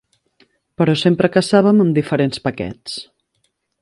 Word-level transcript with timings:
Però 0.81 0.95
sempre 1.01 1.29
caçàvem 1.35 1.83
amb 1.85 1.99
diferents 1.99 2.43
paquets. 2.49 2.97